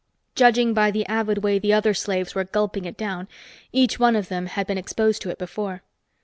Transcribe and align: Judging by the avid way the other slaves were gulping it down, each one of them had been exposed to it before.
Judging 0.33 0.73
by 0.73 0.89
the 0.89 1.05
avid 1.05 1.43
way 1.43 1.59
the 1.59 1.71
other 1.71 1.93
slaves 1.93 2.33
were 2.33 2.43
gulping 2.43 2.85
it 2.85 2.97
down, 2.97 3.27
each 3.71 3.99
one 3.99 4.15
of 4.15 4.29
them 4.29 4.47
had 4.47 4.65
been 4.65 4.79
exposed 4.79 5.21
to 5.21 5.29
it 5.29 5.37
before. 5.37 5.83